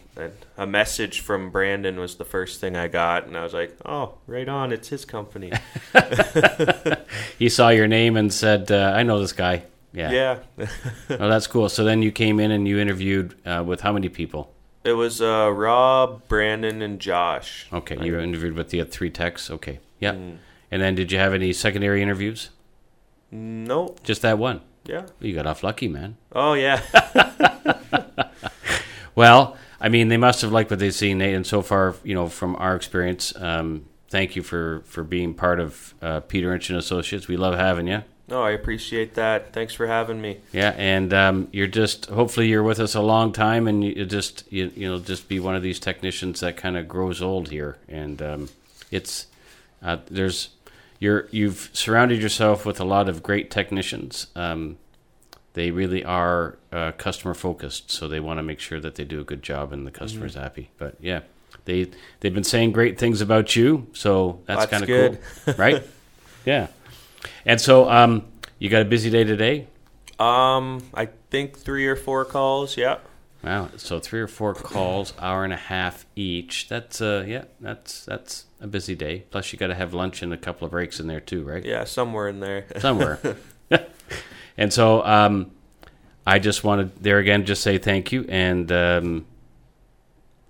[0.59, 4.19] a message from Brandon was the first thing I got, and I was like, oh,
[4.27, 5.51] right on, it's his company.
[7.38, 9.62] He saw your name and said, uh, "I know this guy."
[9.93, 10.11] Yeah.
[10.59, 10.67] yeah,
[11.11, 11.69] Oh, that's cool.
[11.71, 14.53] So then you came in and you interviewed uh, with how many people?
[14.85, 17.67] It was uh, Rob, Brandon, and Josh.
[17.73, 19.51] Okay, you interviewed with the three techs.
[19.51, 20.12] Okay, yeah.
[20.12, 20.38] Mm.
[20.71, 22.51] And then did you have any secondary interviews?
[23.31, 24.03] Nope.
[24.03, 24.61] Just that one.
[24.85, 25.07] Yeah.
[25.21, 26.17] You got off lucky, man.
[26.33, 26.83] Oh yeah.
[29.19, 31.35] Well, I mean, they must have liked what they've seen, Nate.
[31.35, 35.59] And so far, you know, from our experience, um, thank you for for being part
[35.59, 37.27] of uh, Peter Inch and Associates.
[37.27, 38.05] We love having you.
[38.29, 39.53] No, I appreciate that.
[39.53, 40.38] Thanks for having me.
[40.53, 44.45] Yeah, and um, you're just hopefully you're with us a long time, and you just
[44.53, 47.79] you you know just be one of these technicians that kind of grows old here,
[47.88, 48.49] and um,
[48.91, 49.27] it's
[49.83, 50.51] uh, there's
[50.99, 54.27] you're you've surrounded yourself with a lot of great technicians.
[54.37, 54.77] Um,
[55.55, 59.21] they really are uh, customer focused, so they want to make sure that they do
[59.21, 60.71] a good job and the customer's happy.
[60.79, 61.21] But yeah,
[61.64, 65.19] they they've been saying great things about you, so that's, That's kind of good.
[65.45, 65.83] cool, right?
[66.45, 66.69] yeah,
[67.44, 68.26] and so um,
[68.59, 69.66] you got a busy day today.
[70.18, 72.76] Um, I think three or four calls.
[72.76, 72.98] Yeah.
[73.42, 73.68] Wow.
[73.76, 76.68] So three or four calls, hour and a half each.
[76.68, 79.24] That's uh yeah, that's that's a busy day.
[79.31, 81.64] Plus you got to have lunch and a couple of breaks in there too, right?
[81.64, 82.66] Yeah, somewhere in there.
[82.81, 83.20] Somewhere.
[84.57, 85.52] and so um
[86.26, 89.26] I just wanted there again just say thank you and um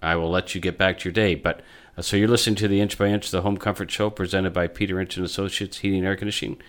[0.00, 1.60] I will let you get back to your day, but
[2.00, 5.00] so you're listening to the Inch by Inch, the Home Comfort Show, presented by Peter
[5.00, 6.60] Inch and Associates Heating and Air Conditioning.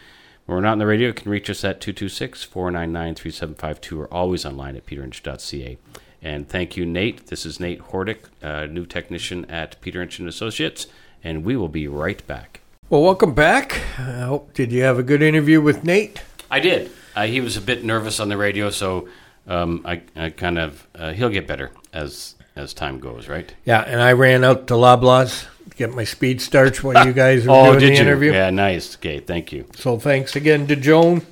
[0.45, 4.75] When we're not on the radio, you can reach us at 226-499-3752 or always online
[4.75, 5.77] at peterinch.ca.
[6.21, 7.27] And thank you, Nate.
[7.27, 10.87] This is Nate Hordick, uh, new technician at Peter Inch and Associates,
[11.23, 12.61] and we will be right back.
[12.89, 13.83] Well, welcome back.
[13.99, 16.23] I hope did you have a good interview with Nate?
[16.49, 16.89] I did.
[17.15, 19.07] Uh, he was a bit nervous on the radio, so
[19.47, 23.53] um, I, I kind of uh, he'll get better as as time goes, right?
[23.65, 27.45] Yeah, and I ran out to Loblaws to get my speed starch while you guys
[27.47, 28.01] were Oh, doing did the you?
[28.01, 28.31] interview.
[28.33, 28.95] Yeah, nice.
[28.97, 29.65] Okay, thank you.
[29.75, 31.25] So thanks again to Joan.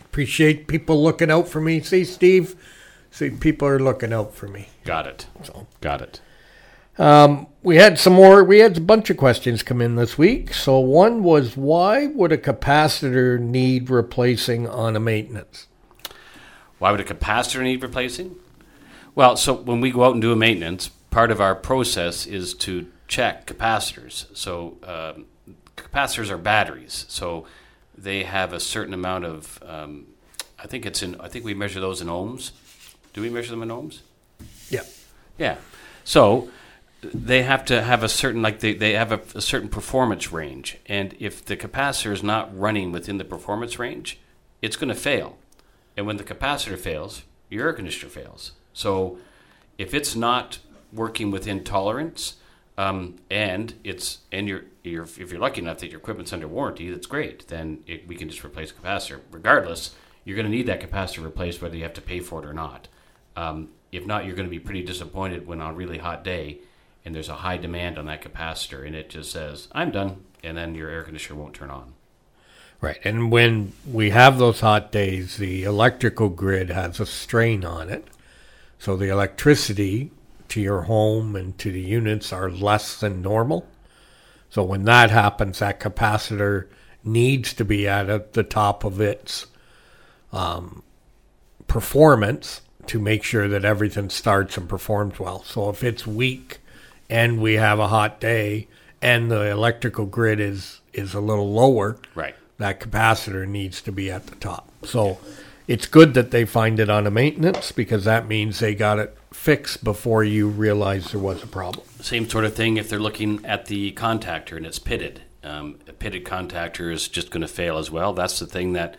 [0.00, 1.80] Appreciate people looking out for me.
[1.80, 2.56] See, Steve,
[3.10, 4.68] see, people are looking out for me.
[4.84, 5.26] Got it.
[5.44, 6.20] So, Got it.
[6.98, 8.42] Um, we had some more.
[8.44, 10.52] We had a bunch of questions come in this week.
[10.52, 15.68] So one was, why would a capacitor need replacing on a maintenance?
[16.78, 18.34] Why would a capacitor need replacing?
[19.14, 22.54] Well, so when we go out and do a maintenance, part of our process is
[22.54, 24.26] to check capacitors.
[24.36, 25.26] So um,
[25.76, 27.46] capacitors are batteries, so
[27.96, 29.62] they have a certain amount of.
[29.66, 30.06] Um,
[30.58, 31.20] I think it's in.
[31.20, 32.52] I think we measure those in ohms.
[33.12, 34.00] Do we measure them in ohms?
[34.68, 34.84] Yeah.
[35.38, 35.56] Yeah.
[36.04, 36.48] So
[37.02, 40.78] they have to have a certain like they, they have a, a certain performance range,
[40.86, 44.18] and if the capacitor is not running within the performance range,
[44.62, 45.38] it's going to fail.
[45.96, 48.52] And when the capacitor fails, your air conditioner fails.
[48.80, 49.18] So
[49.76, 50.58] if it's not
[50.92, 52.36] working within tolerance,
[52.78, 56.90] um, and it's and you're, you're if you're lucky enough that your equipment's under warranty,
[56.90, 57.46] that's great.
[57.48, 59.20] Then it, we can just replace capacitor.
[59.30, 62.46] Regardless, you're going to need that capacitor replaced whether you have to pay for it
[62.46, 62.88] or not.
[63.36, 66.58] Um, if not, you're going to be pretty disappointed when on a really hot day
[67.04, 70.56] and there's a high demand on that capacitor and it just says, I'm done, and
[70.56, 71.94] then your air conditioner won't turn on.
[72.80, 72.98] Right.
[73.04, 78.06] And when we have those hot days, the electrical grid has a strain on it.
[78.80, 80.10] So the electricity
[80.48, 83.68] to your home and to the units are less than normal.
[84.48, 86.66] So when that happens, that capacitor
[87.04, 89.46] needs to be at the top of its
[90.32, 90.82] um,
[91.66, 95.44] performance to make sure that everything starts and performs well.
[95.44, 96.58] So if it's weak
[97.08, 98.66] and we have a hot day
[99.00, 102.34] and the electrical grid is is a little lower, Right.
[102.58, 104.68] that capacitor needs to be at the top.
[104.84, 105.18] So
[105.70, 109.16] it's good that they find it on a maintenance because that means they got it
[109.32, 111.86] fixed before you realize there was a problem.
[112.00, 115.22] Same sort of thing if they're looking at the contactor and it's pitted.
[115.44, 118.12] Um, a pitted contactor is just going to fail as well.
[118.12, 118.96] That's the thing that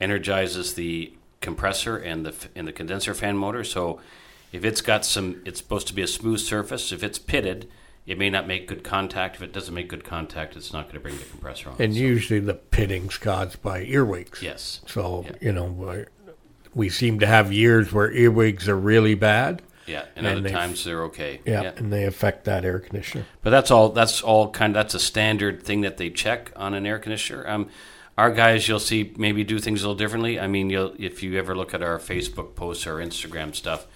[0.00, 3.64] energizes the compressor and the and the condenser fan motor.
[3.64, 4.00] So
[4.52, 6.92] if it's got some, it's supposed to be a smooth surface.
[6.92, 7.68] If it's pitted,
[8.06, 9.36] it may not make good contact.
[9.36, 11.76] If it doesn't make good contact, it's not going to bring the compressor on.
[11.78, 14.42] And So, usually the pitting's caused by earwigs.
[14.42, 15.36] yes, So, Yeah.
[15.40, 16.04] you know,
[16.74, 19.62] we- seem to have years where earwigs are really bad.
[19.86, 21.40] yeah, and, And other they- times they're okay.
[21.44, 23.26] Yeah, and they affect that air conditioner.
[23.42, 23.88] But that's all.
[23.90, 24.74] That's all kind.
[24.74, 27.46] That's a standard thing that they check on an air conditioner.
[27.48, 27.68] Um,
[28.16, 30.38] our guys, you'll see, maybe do things a little differently.
[30.38, 33.86] I mean, you'll if you ever look at our Facebook posts or Instagram stuff,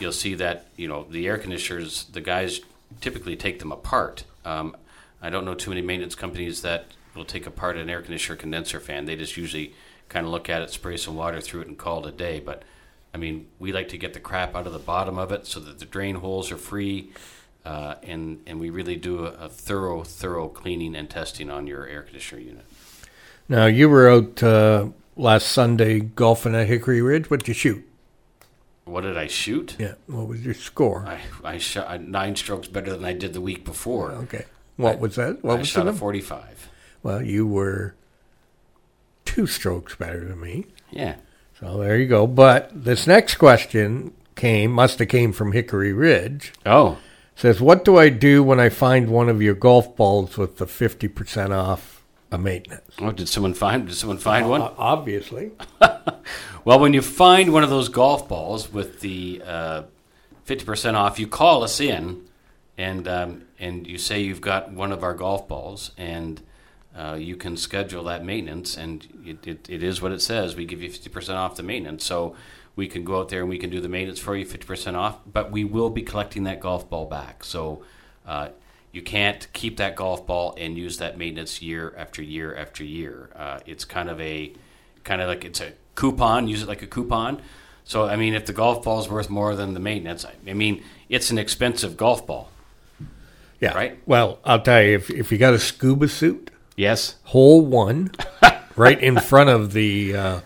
[0.00, 2.04] you'll see that you know the air conditioners.
[2.04, 2.60] The guys
[3.00, 4.24] typically take them apart.
[4.44, 4.76] Um,
[5.20, 8.80] I don't know too many maintenance companies that will take apart an air conditioner condenser
[8.80, 9.04] fan.
[9.04, 9.74] They just usually
[10.08, 12.40] kind of look at it, spray some water through it, and call it a day.
[12.40, 12.62] But
[13.12, 15.60] I mean, we like to get the crap out of the bottom of it so
[15.60, 17.10] that the drain holes are free,
[17.64, 21.86] uh, and and we really do a, a thorough, thorough cleaning and testing on your
[21.86, 22.64] air conditioner unit.
[23.48, 27.30] Now, you were out uh, last Sunday golfing at Hickory Ridge.
[27.30, 27.87] What'd you shoot?
[28.88, 29.76] What did I shoot?
[29.78, 31.06] Yeah, what was your score?
[31.06, 34.12] I, I shot nine strokes better than I did the week before.
[34.12, 34.46] Okay.
[34.76, 35.44] What I- was that?
[35.44, 36.68] What I was shot a 45.
[37.02, 37.94] Well, you were
[39.24, 40.66] two strokes better than me.
[40.90, 41.16] Yeah.
[41.60, 42.26] So there you go.
[42.26, 46.52] But this next question came, must have came from Hickory Ridge.
[46.64, 46.98] Oh,
[47.36, 50.66] Says, what do I do when I find one of your golf balls with the
[50.66, 51.97] 50% off
[52.30, 52.94] a maintenance?
[53.00, 53.86] oh, did someone find?
[53.86, 54.62] Did someone find one?
[54.76, 55.52] Obviously.
[56.68, 59.82] Well, when you find one of those golf balls with the uh,
[60.44, 62.26] fifty percent off, you call us in,
[62.76, 66.42] and um, and you say you've got one of our golf balls, and
[66.94, 70.56] uh, you can schedule that maintenance, and it, it, it is what it says.
[70.56, 72.36] We give you fifty percent off the maintenance, so
[72.76, 74.94] we can go out there and we can do the maintenance for you, fifty percent
[74.94, 75.20] off.
[75.24, 77.82] But we will be collecting that golf ball back, so.
[78.98, 83.30] You can't keep that golf ball and use that maintenance year after year after year.
[83.36, 84.52] Uh, it's kind of a
[85.04, 86.48] kind of like it's a coupon.
[86.48, 87.40] Use it like a coupon.
[87.84, 90.52] So I mean, if the golf ball is worth more than the maintenance, I, I
[90.52, 92.50] mean, it's an expensive golf ball.
[93.60, 93.72] Yeah.
[93.72, 94.00] Right.
[94.04, 97.14] Well, I'll tell you, if, if you got a scuba suit, Yes.
[97.22, 98.10] hole one,
[98.74, 100.40] right in front of the uh,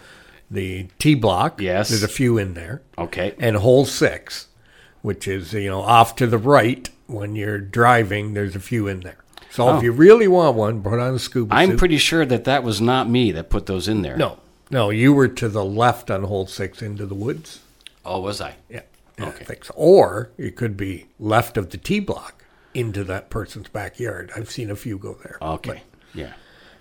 [0.51, 1.59] the T block.
[1.59, 1.89] Yes.
[1.89, 2.83] There's a few in there.
[2.99, 3.35] Okay.
[3.39, 4.49] And hole six,
[5.01, 9.01] which is, you know, off to the right when you're driving, there's a few in
[9.01, 9.17] there.
[9.51, 9.77] So Oh.
[9.77, 11.79] if you really want one, put on a scuba I'm suit.
[11.79, 14.17] pretty sure that that was not me that put those in there.
[14.17, 14.39] No,
[14.71, 17.61] no, you were to the left on hole six into the woods.
[18.05, 18.55] Oh, was I?
[18.71, 18.81] Yeah.
[19.19, 19.41] yeah Okay.
[19.43, 19.75] I think so.
[19.77, 24.31] Or it could be left of the T block into that person's backyard.
[24.35, 25.37] I've seen a few go there.
[25.43, 25.83] Okay.
[26.15, 26.33] Yeah.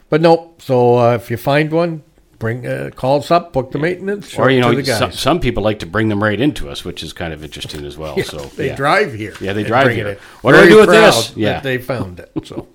[0.09, 0.61] But nope.
[0.61, 2.03] So uh, if you find one,
[2.41, 5.79] bring uh, call us up, book the maintenance, Or you know, some, some people like
[5.79, 8.15] to bring them right into us, which is kind of interesting as well.
[8.17, 8.75] Yeah, so they yeah.
[8.75, 9.33] drive here.
[9.39, 10.17] Yeah, they drive here.
[10.41, 11.29] What do I do with this?
[11.29, 11.59] that Yeah.
[11.61, 12.31] they found it.
[12.43, 12.67] So,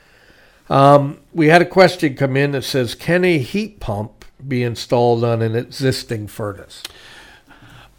[0.74, 5.24] um, we had a question come in that says, "Can a heat pump be installed
[5.24, 6.82] on an existing furnace?"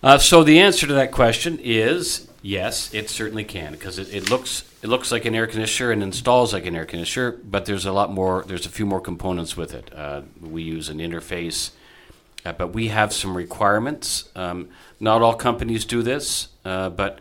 [0.01, 4.30] Uh, so the answer to that question is Yes, it certainly can because it, it
[4.30, 7.86] looks it looks like an air conditioner and installs like an air conditioner, but there's
[7.86, 8.43] a lot more.
[8.45, 9.89] There's a few more components with it.
[9.95, 11.71] Uh, we use an interface,
[12.45, 14.29] uh, but we have some requirements.
[14.36, 14.67] Um,
[14.99, 17.19] not all companies do this, uh, but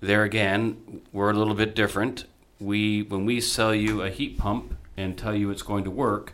[0.00, 2.24] there again, we're a little bit different.
[2.58, 6.32] We when we sell you a heat pump and tell you it's going to work,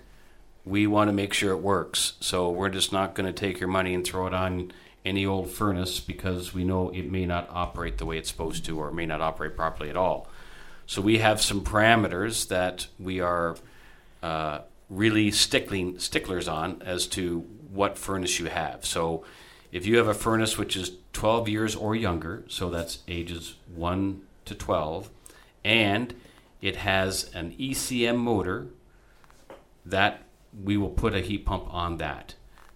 [0.65, 2.13] we want to make sure it works.
[2.21, 4.71] So we're just not going to take your money and throw it on
[5.05, 8.79] any old furnace because we know it may not operate the way it's supposed to
[8.79, 10.29] or may not operate properly at all.
[10.87, 13.57] So we have some parameters that we are
[14.23, 18.85] uh, really stickling sticklers on as to what furnace you have.
[18.85, 19.25] So
[19.71, 24.21] if you have a furnace which is 12 years or younger, so that's ages 1
[24.45, 25.11] to 12,
[25.65, 26.15] and
[26.61, 28.69] it has an ECM motor,
[29.85, 30.23] that
[30.63, 32.35] we will put a heat pump on that.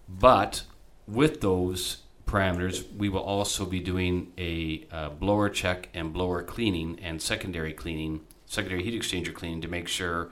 [0.08, 0.62] But
[1.06, 6.98] with those parameters, we will also be doing a uh, blower check and blower cleaning
[7.00, 10.30] and secondary cleaning, secondary heat exchanger cleaning to make sure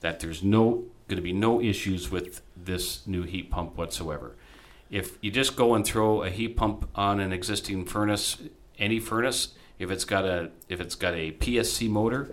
[0.00, 4.34] that there's no going to be no issues with this new heat pump whatsoever.
[4.90, 8.38] If you just go and throw a heat pump on an existing furnace,
[8.78, 12.30] any furnace, if it's got a if it's got a PSC motor,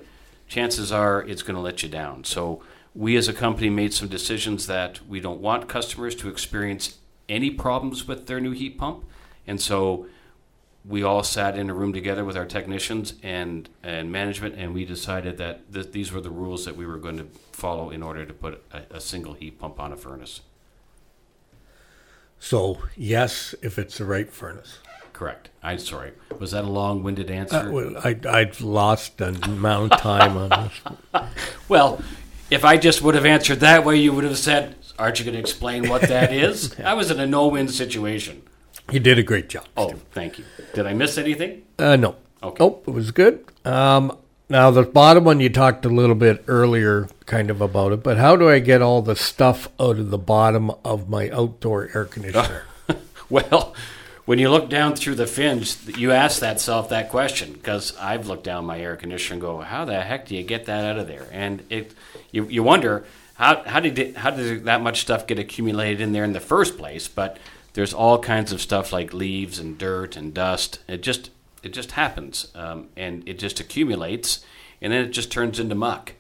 [0.47, 2.23] chances are it's going to let you down.
[2.23, 2.63] So
[2.95, 6.99] we as a company made some decisions that we don't want customers to experience
[7.29, 9.05] any problems with their new heat pump.
[9.47, 10.07] And so
[10.85, 14.83] we all sat in a room together with our technicians and, and management, and we
[14.85, 18.25] decided that th- these were the rules that we were going to follow in order
[18.25, 20.41] to put a, a single heat pump on a furnace.
[22.39, 24.79] So, yes, if it's the right furnace.
[25.13, 25.49] Correct.
[25.61, 26.11] I'm sorry.
[26.39, 27.71] Was that a long-winded Uh, answer?
[27.71, 31.23] well, I, I've lost an amount of time on this.
[31.69, 32.01] Well,
[32.49, 35.33] if I just would have answered that way, you would have said, "Aren't you going
[35.35, 38.43] to explain what that is?" I was in a no-win situation.
[38.91, 39.65] You did a great job.
[39.77, 40.45] Oh, thank you.
[40.73, 41.63] Did I miss anything?
[41.79, 42.15] Uh, no.
[42.41, 42.57] Okay.
[42.59, 43.45] Nope, it was good.
[43.63, 44.17] Um,
[44.49, 48.17] now, the bottom one, you talked a little bit earlier kind of about it, but
[48.17, 52.05] how do I get all the stuff out of the bottom of my outdoor air
[52.05, 52.63] conditioner?
[53.29, 53.73] Well,
[54.25, 58.27] when you look down through the fins, you ask that self that question because I've
[58.27, 60.99] looked down my air conditioner and go, "How the heck do you get that out
[60.99, 61.93] of there?" And it,
[62.33, 63.05] you, you wonder
[63.35, 66.41] how how did it, how did that much stuff get accumulated in there in the
[66.41, 67.07] first place?
[67.07, 67.37] But
[67.73, 70.79] there's all kinds of stuff like leaves and dirt and dust.
[70.87, 71.29] It just
[71.61, 74.43] it just happens, um, and it just accumulates,
[74.81, 76.13] and then it just turns into muck.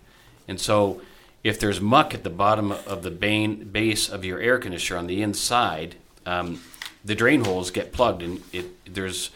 [0.47, 1.01] And so,
[1.43, 5.21] if there's muck at the bottom of the base of your air conditioner on the
[5.21, 5.95] inside,
[6.25, 6.61] um,
[7.03, 9.31] the drain holes get plugged, and it there's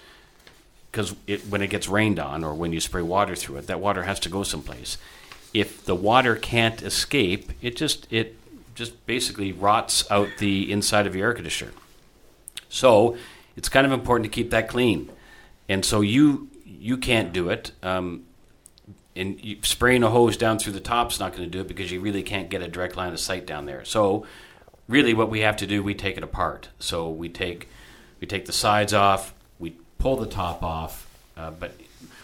[0.92, 1.16] because
[1.50, 4.20] when it gets rained on or when you spray water through it, that water has
[4.22, 4.98] to go someplace.
[5.54, 8.38] If the water can't escape, it just it
[8.76, 11.72] just basically rots out the inside of your air conditioner.
[12.70, 13.18] So
[13.56, 15.10] it's kind of important to keep that clean.
[15.68, 17.72] And so you you can't do it.
[17.82, 18.24] Um,
[19.16, 21.92] and you, spraying a hose down through the top's not going to do it because
[21.92, 23.84] you really can't get a direct line of sight down there.
[23.84, 24.26] So
[24.88, 26.70] really, what we have to do, we take it apart.
[26.80, 27.68] So we take
[28.22, 31.08] we take the sides off, we pull the top off.
[31.36, 31.74] Uh, but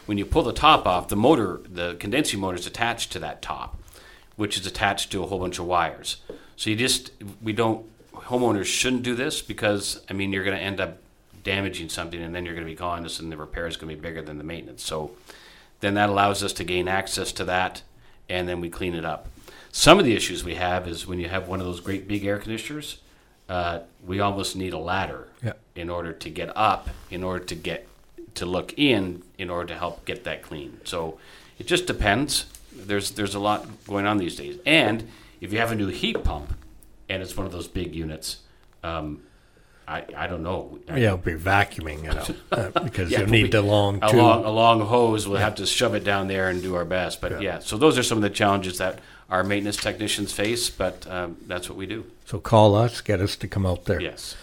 [0.05, 3.41] when you pull the top off, the motor, the condensing motor, is attached to that
[3.41, 3.77] top,
[4.35, 6.17] which is attached to a whole bunch of wires.
[6.55, 10.63] So you just we don't homeowners shouldn't do this because I mean you're going to
[10.63, 10.97] end up
[11.43, 13.89] damaging something and then you're going to be calling this and the repair is going
[13.89, 14.83] to be bigger than the maintenance.
[14.83, 15.11] So
[15.81, 17.81] then that allows us to gain access to that
[18.29, 19.27] and then we clean it up.
[19.71, 22.23] Some of the issues we have is when you have one of those great big
[22.25, 22.99] air conditioners,
[23.49, 25.53] uh, we almost need a ladder Yeah.
[25.75, 27.87] in order to get up, in order to get
[28.35, 30.79] to look in, in order to help get that clean.
[30.83, 31.19] So
[31.59, 32.45] it just depends.
[32.75, 35.07] There's there's a lot going on these days, and
[35.41, 36.55] if you have a new heat pump
[37.09, 38.37] and it's one of those big units,
[38.83, 39.21] um,
[39.87, 40.79] I I don't know.
[40.95, 42.35] yeah, I'll be vacuuming it out
[42.75, 44.19] uh, because Yeah, you'll need the long a tube.
[44.19, 45.27] long, a long hose.
[45.27, 47.21] We'll have to shove it down there and do our best.
[47.21, 47.59] But yeah.
[47.59, 50.69] so those are some of the challenges that our maintenance technicians face.
[50.69, 52.05] But um, that's what we do.
[52.25, 54.01] So call us, get us to come out there.
[54.01, 54.35] Yes.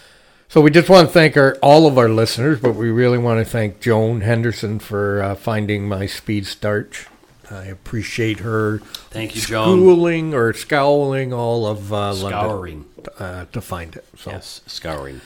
[0.51, 3.39] So we just want to thank our all of our listeners, but we really want
[3.39, 7.07] to thank Joan Henderson for uh, finding my speed starch.
[7.49, 8.79] I appreciate her
[9.11, 9.79] Thank you, Joan.
[9.79, 12.83] schooling or scowling all of uh, Scouring.
[12.97, 14.03] London uh, to find it.
[14.17, 15.21] So Yes, scouring.